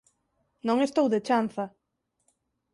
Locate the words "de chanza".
1.13-1.65